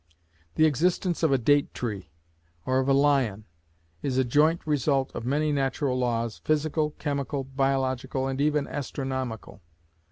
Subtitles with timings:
[0.55, 2.09] The existence of a date tree,
[2.65, 3.45] or of a lion,
[4.01, 9.61] is a joint result of many natural laws, physical, chemical, biological, and even astronomical.